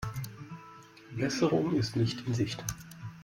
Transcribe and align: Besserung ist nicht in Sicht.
Besserung 1.15 1.75
ist 1.75 1.95
nicht 1.95 2.25
in 2.25 2.33
Sicht. 2.33 2.63